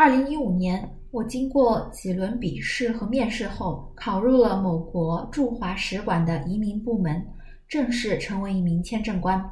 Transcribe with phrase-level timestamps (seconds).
[0.00, 7.20] 二零一五年，我经过几轮笔试和面试后，考入了某国驻华使馆的移民部门，
[7.66, 9.44] 正式成为一名签证官。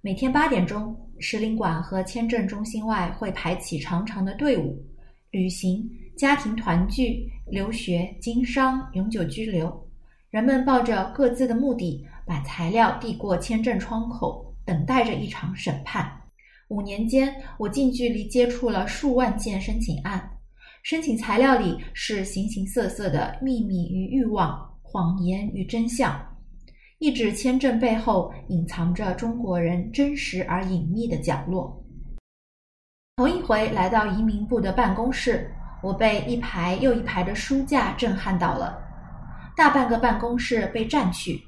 [0.00, 4.82] 每天八点钟，使领馆和签证中心外会排起长长的队伍。
[5.30, 5.86] 旅行、
[6.16, 9.86] 家庭团聚、留学、经商、永久居留，
[10.30, 16.10] 人们抱着各自的目的，把材料递过签证窗口，等待着一场审判。
[16.70, 20.30] 五年间，我近距离接触了数万件申请案，
[20.84, 26.16] 申请材料里是形形色色的秘密与欲望、谎言与真相，
[26.98, 31.76] 一纸签证背后隐藏着中国人真实而隐秘的角落。
[33.16, 38.80] 头一回来到移民部的办公室，我被一排又一排的书架震撼到了，
[39.56, 41.42] 大半个办公室被占去，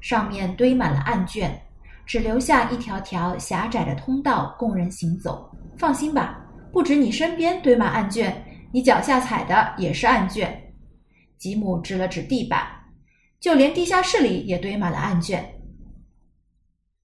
[0.00, 1.60] 上面堆满了案卷。
[2.08, 5.54] 只留下一条条狭窄的通道供人行走。
[5.76, 8.34] 放心吧，不止你身边堆满案卷，
[8.72, 10.58] 你脚下踩的也是案卷。
[11.36, 12.66] 吉姆指了指地板，
[13.38, 15.44] 就连地下室里也堆满了案卷。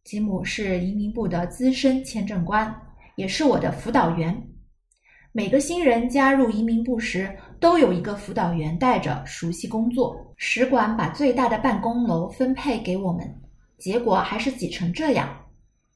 [0.05, 2.75] 吉姆是移民部的资深签证官，
[3.17, 4.35] 也是我的辅导员。
[5.33, 10.19] 每个新人加入移民部时，都有一个辅导员带着，熟悉工作。
[10.39, 13.44] 使馆把最大的办公楼分配给我们。
[13.85, 15.29] 结果还是挤成这样，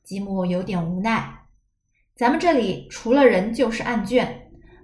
[0.04, 1.26] 吉姆有点无奈。
[2.14, 4.28] 咱们这里除了人就是案卷，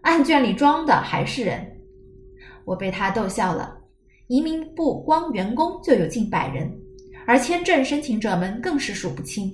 [0.01, 1.71] 案卷里装的还是人。
[2.65, 3.77] 我被他逗笑了。
[4.29, 6.75] 移民部光员工就有近百人，
[7.27, 9.53] 而签证申请者们更是数不清。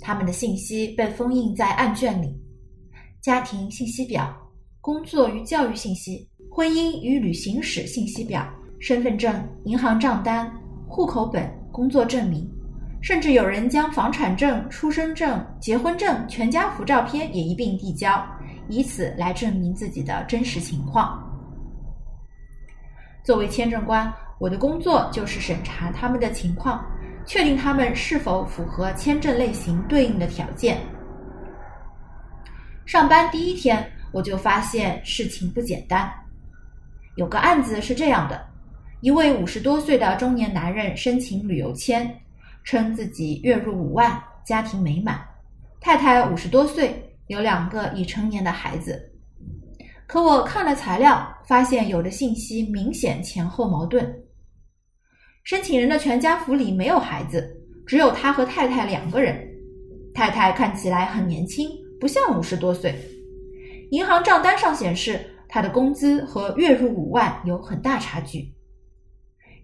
[0.00, 2.36] 他们的信息被封印在案卷里：
[3.22, 4.36] 家庭信息表、
[4.80, 9.32] 工作与教育信息、婚姻与旅行史信息表、身份证、
[9.64, 10.52] 银行账单、
[10.88, 12.50] 户口本、工作证明。
[13.04, 18.26] 甚至有人将房产证、出生证、结婚证、全家福照片也一并递交，
[18.66, 21.22] 以此来证明自己的真实情况。
[23.22, 26.82] 作为签证官，我的工作就是审查他们的情况，
[27.26, 30.78] 确定他们是否符合签证类型对应的条件。
[32.86, 36.10] 上班第一天，我就发现事情不简单。
[37.16, 38.46] 有个案子是这样的：
[39.02, 42.10] 一位五十多岁的中年男人申请旅游签。
[42.64, 45.20] 称自己月入五万，家庭美满，
[45.80, 49.12] 太太五十多岁，有两个已成年的孩子。
[50.06, 54.22] 可我看了材料，发现有的信息明显前后矛盾。
[55.44, 57.54] 申请人的全家福里没有孩子，
[57.86, 59.46] 只有他和太太两个人。
[60.14, 61.68] 太太看起来很年轻，
[62.00, 62.94] 不像五十多岁。
[63.90, 68.54] 银行账单上显示，他的工资和月入五万有很大差距。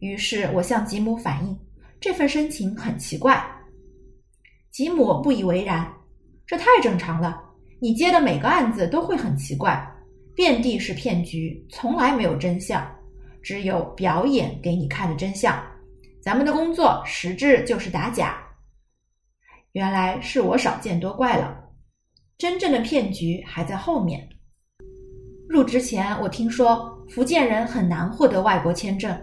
[0.01, 1.59] 于是我向吉姆反映。
[2.01, 3.45] 这份申请很奇怪，
[4.71, 5.87] 吉姆不以为然。
[6.47, 7.39] 这太正常了，
[7.79, 9.87] 你接的每个案子都会很奇怪，
[10.35, 12.83] 遍地是骗局，从来没有真相，
[13.43, 15.63] 只有表演给你看的真相。
[16.23, 18.39] 咱们的工作实质就是打假。
[19.73, 21.55] 原来是我少见多怪了，
[22.39, 24.27] 真正的骗局还在后面。
[25.49, 29.15] 入职前，我听说福建人很难获得外国签证，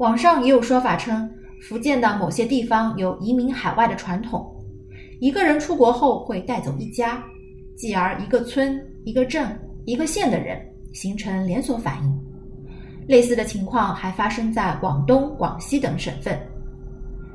[0.00, 1.32] 网上也有说法称。
[1.62, 4.44] 福建的某些地方有移民海外的传统，
[5.20, 7.22] 一个人出国后会带走一家，
[7.76, 10.60] 继而一个村、一个镇、一个县的人，
[10.92, 12.20] 形成连锁反应。
[13.06, 16.36] 类似的情况还发生在广东、广西等省份。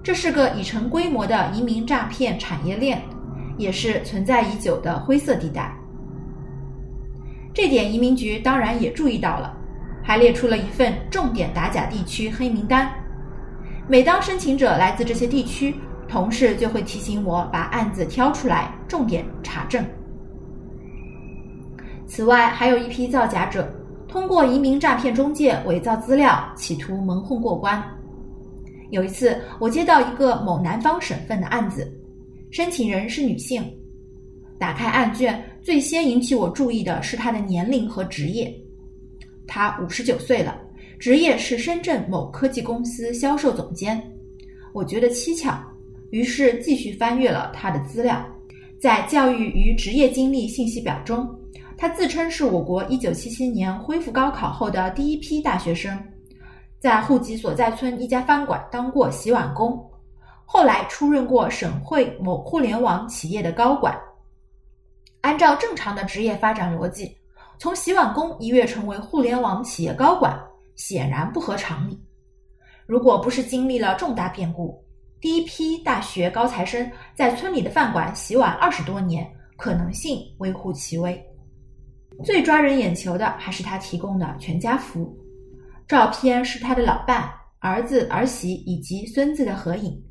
[0.04, 3.02] 这是个已成规模的移民诈骗产业链，
[3.58, 5.74] 也是存在已久的灰色地带。
[7.54, 9.56] 这点移民局当然也注意到了，
[10.04, 12.92] 还列出了一份重点打假地区黑名单。
[13.90, 15.74] 每当申请者来自这些地区，
[16.10, 19.84] 同事就会提醒我把案子挑出来，重点查证。
[22.06, 23.74] 此外，还有一批造假者，
[24.06, 27.82] 通过移民诈骗中介伪造资料，企图蒙混过关。
[28.90, 31.90] 有一次，我接到一个某南方省份的案子，
[32.52, 33.64] 申请人是女性。
[34.60, 38.54] 打开案卷，最先引起我注意的是她的年龄和职业，
[39.48, 40.58] 她五十九岁了。
[41.00, 44.02] 职业是深圳某科技公司销售总监，
[44.74, 45.60] 我觉得蹊跷，
[46.10, 48.26] 于是继续翻阅了他的资料。
[48.80, 51.30] 在教育与职业经历信息表中，
[51.78, 55.96] 他自称是我国1977年恢复高考后的第一批大学生，
[56.80, 59.80] 在户籍所在村一家饭馆当过洗碗工，
[60.46, 63.96] 后来出任过省会某互联网企业的高管。
[65.22, 67.16] 按照正常的职业发展逻辑，
[67.60, 70.36] 从洗碗工一跃成为互联网企业高管。
[70.78, 72.00] 显然不合常理。
[72.86, 74.82] 如果不是经历了重大变故，
[75.20, 81.22] 第一批大学高材生在村里的饭馆洗碗二十多年，可能性微乎其微。
[82.24, 85.14] 最抓人眼球的还是他提供的全家福，
[85.88, 90.02] 照片是他的老伴、儿子、儿媳以及孙子的合影，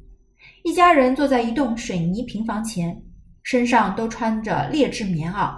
[0.62, 3.00] 一家人坐在一栋水泥平房前，
[3.42, 5.56] 身上都穿着劣质棉袄，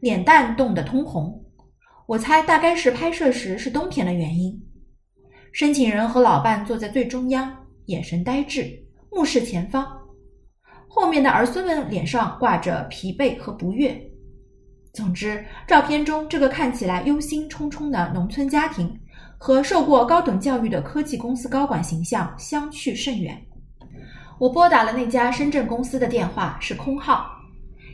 [0.00, 1.38] 脸蛋冻得通红。
[2.06, 4.60] 我猜大概是拍摄时是冬天的原因。
[5.52, 7.54] 申请人和老伴坐在最中央，
[7.86, 8.70] 眼神呆滞，
[9.10, 9.86] 目视前方。
[10.88, 13.98] 后面的儿孙们脸上挂着疲惫和不悦。
[14.92, 18.94] 总之，照片中这个看起来忧心忡忡的农村家庭，
[19.38, 23.40] 和受过高等教育的科技公司高管形象相去甚远。
[24.38, 27.26] 我拨打了那家深圳公司的电话，是空号，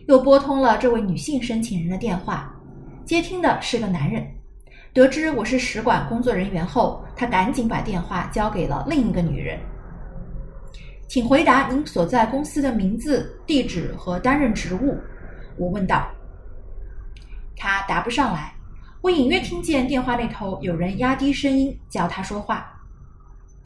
[0.09, 2.53] 又拨通了这位女性申请人的电话，
[3.09, 4.23] 接听的是个男人。
[4.93, 9.59] 得知我是使馆工作人员后，他赶紧把电话交给了另一个女人。
[11.09, 14.95] 请回答您所在公司的名字、地址和担任职务。
[15.57, 16.07] 我问道。
[17.57, 18.53] 他答不上来。
[19.01, 22.79] 我隐约听见电话那头有人压低声音叫他说话。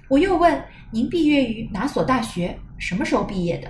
[0.09, 0.63] 我又问
[0.93, 2.57] ：“您毕业于哪所大学？
[2.79, 3.69] 什么时候毕业的？”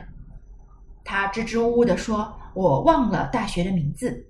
[1.02, 4.22] 他支支吾吾地说：“我忘了大学的名字。”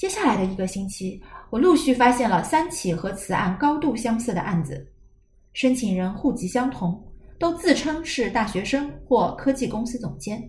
[0.00, 1.20] 接下来的一个星期，
[1.50, 4.90] 我陆续发现了三起和此案高度相似的案子，
[5.52, 6.98] 申请人户籍相同，
[7.38, 10.42] 都自称是大学生或科技公司总监，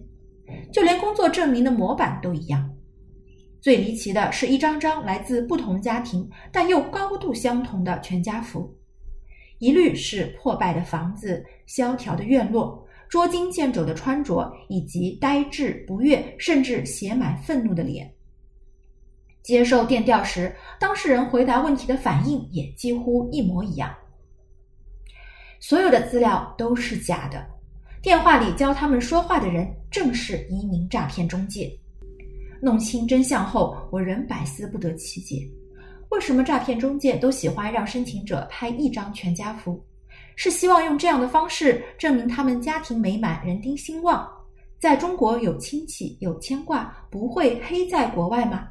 [0.72, 2.74] 就连工作证明的模板都一样。
[3.60, 8.74] 最离奇的是一张张来自不同家庭但又高度相同的全家福，
[9.60, 18.10] 一律是破败的房子、萧条的院落、捉襟见肘的穿着以及呆滞不悦甚至写满愤怒的脸。
[19.44, 23.94] 接受电调时，当事人回答问题的反应也几乎一模一样。
[25.60, 27.46] 所有的资料都是假的，
[28.02, 31.72] 电话里教他们说话的人正是移民诈骗中介。
[32.62, 35.48] 弄清真相后，我仍百思不得其解：
[36.10, 39.84] 为什么诈骗中介都喜欢让申请者拍一张全家福？
[40.36, 44.28] 是希望用这样的方式证明他们家庭美满、人丁兴旺，
[44.80, 48.68] 在中国有亲戚、有牵挂，不会黑在国外吗？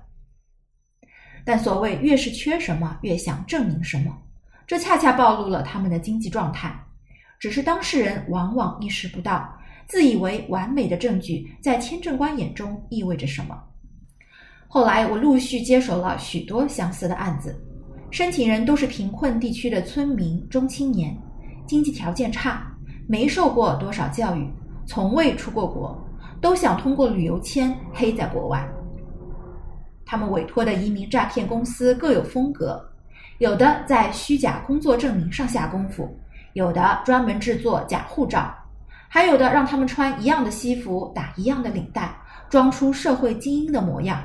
[1.44, 4.16] 但所谓越是缺什么，越想证明什么，
[4.66, 6.72] 这恰恰暴露了他们的经济状态。
[7.38, 9.50] 只是当事人往往意识不到，
[9.86, 13.58] 自以为完美的证据在签证官眼中意味着什么。
[14.68, 17.58] 后来，我陆续接手了许多相似的案子，
[18.10, 21.16] 申请人都是贫困地区的村民、中青年，
[21.66, 22.70] 经济条件差，
[23.08, 24.46] 没受过多少教育，
[24.86, 25.98] 从未出过国，
[26.40, 28.64] 都想通过旅游签黑在国外。
[30.10, 32.84] 他们委托的移民诈骗公司各有风格，
[33.38, 36.18] 有的在虚假工作证明上下功夫，
[36.54, 38.52] 有的专门制作假护照，
[39.06, 42.12] 还有的让他们穿一样的西服，打一样的领带，
[42.48, 44.20] 装出社会精英的模样。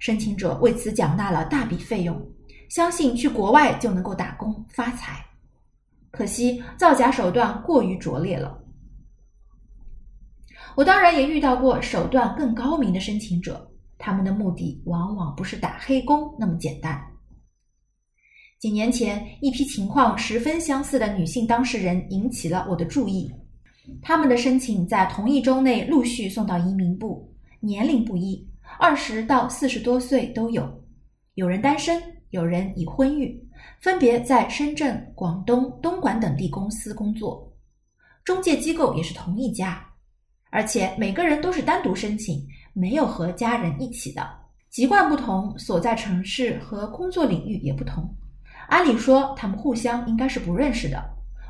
[0.00, 2.20] 申请者为此缴纳了大笔费用，
[2.68, 5.24] 相信去国外就能够打工发财。
[6.10, 8.58] 可惜造假手段过于拙劣了。
[10.74, 13.70] 我当然也遇到过手段更高明的申请者。
[14.04, 17.02] 他们的目的往往不是打黑工那么简单。
[18.58, 23.32] 几年前，一批情况十分相似的女性当事人引起了我的注意。
[24.02, 28.46] 他们的申请在同一周内陆续送到移民部，年龄不一，
[28.78, 30.84] 二十到四十多岁都有，
[31.36, 33.42] 有人单身，有人已婚育，
[33.80, 37.50] 分别在深圳、广东、东莞等地公司工作，
[38.22, 39.82] 中介机构也是同一家，
[40.50, 42.46] 而且每个人都是单独申请。
[42.74, 44.28] 没有和家人一起的，
[44.68, 48.06] 籍贯不同，所在城市和工作领域也不同。
[48.68, 51.02] 按理说，他们互相应该是不认识的，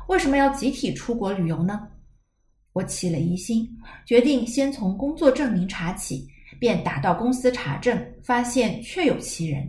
[0.07, 1.87] 为什么要集体出国旅游呢？
[2.73, 3.67] 我起了疑心，
[4.05, 6.27] 决定先从工作证明查起，
[6.59, 9.67] 便打到公司查证，发现确有其人。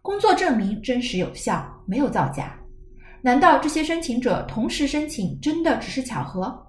[0.00, 2.58] 工作证明真实有效，没有造假。
[3.20, 6.66] 难道这些申请者同时申请，真的只是巧合？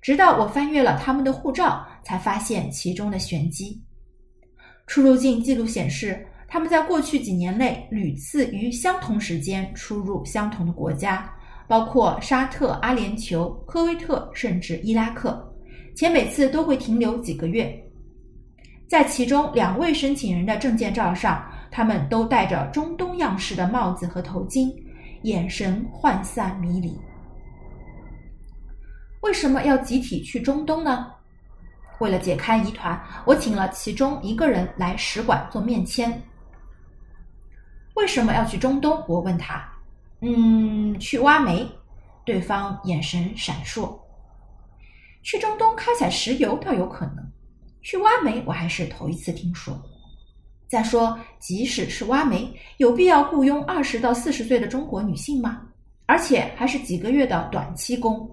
[0.00, 3.82] 直到我翻阅了他们的护照，才发现其中的玄机。
[4.86, 11.32] 出入境记录显示，他们在过去几年内屡次于相同时间出入相同的国家，
[11.68, 15.54] 包括沙特、阿联酋、科威特，甚至伊拉克，
[15.94, 17.72] 且每次都会停留几个月。
[18.88, 24.74] 在其中两位申请人的证件照上，他们都戴着中东样式的帽子和头巾，
[25.22, 26.98] 眼神涣散迷离。
[29.22, 31.06] 为什么要集体去中东呢？
[32.00, 36.22] 为了解开疑团，我请了其中一个人来使馆做面签。
[37.94, 39.02] 为什么要去中东？
[39.06, 39.66] 我问他。
[40.20, 41.66] 嗯，去挖煤。
[42.24, 43.98] 对方眼神闪烁。
[45.22, 47.16] 去中东开采石油倒有可能。
[47.82, 49.76] 去挖煤我还是头一次听说。
[50.68, 55.62] 再说，即使是挖煤，有必要雇佣二十到四十岁的中国女性吗？
[56.06, 58.28] 而且还是几个月的短期工。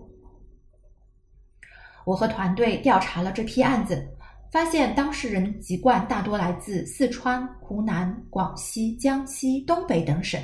[2.08, 4.02] 我和团队调查了这批案子，
[4.50, 10.42] 发现当事人籍贯大多来自四川、湖南、广西、江西、东北等省，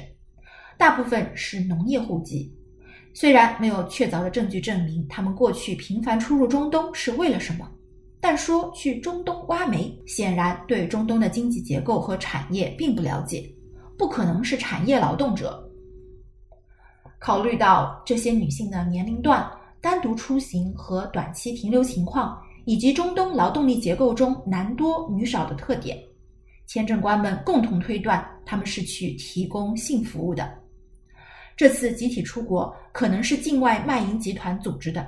[0.77, 2.53] 大部分是农业户籍。
[3.13, 7.65] 虽然没有确凿的证据证明他们过去频繁出入中东是为了什么。
[8.19, 13.49] 但说去中东挖煤，显然对中东的经济结构和产业并不了解，
[13.97, 15.63] 不可能是产业劳动者。
[17.19, 19.49] 考虑到这些女性的年龄段、
[19.83, 26.01] 单独出行和短期停留情况，以及中东劳动力结构中男多女少的特点，
[26.67, 30.57] 签证官们共同推断他们是去提供性服务的。
[31.57, 35.05] 这次集体出国可能是境外卖淫集团组织的。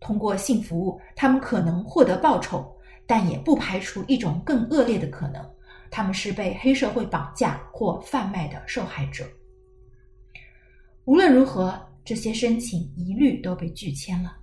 [0.00, 5.40] 通过性服务，他们可能获得报酬，但也不排除一种更恶劣的可能：
[5.88, 9.24] 他们是被黑社会绑架或贩卖的受害者。
[11.04, 14.34] 无论如何，这些申请一律都被拒签了。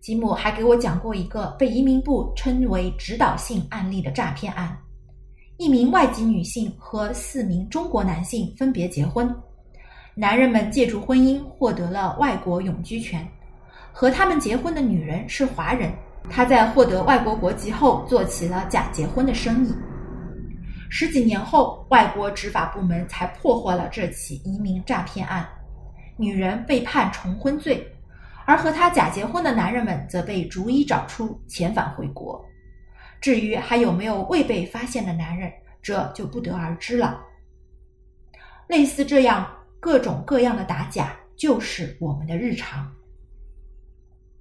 [0.00, 4.74] 吉姆还给我讲过一个被移民部称为指导性案例的诈骗案：
[5.58, 9.30] 一名外籍女性和四名中国男性分别结婚。
[10.14, 13.28] 男人们借助婚姻获得了外国永居权，
[13.92, 15.92] 和他们结婚的女人是华人。
[16.30, 19.74] 他在获得外国国籍后，做起了假结婚的生意。
[20.90, 25.48] 十几年后，外国执法部门才破获了这起移民诈骗案，
[26.16, 27.86] 女人被判重婚罪，
[28.46, 32.44] 而和她假结婚的男人们则被逐一找出遣返回国。
[33.20, 37.20] 至于还有没有未被发现的男人，这就不得而知了。
[38.68, 39.46] 类似这样。
[39.80, 42.90] 各种各样的打假就是我们的日常。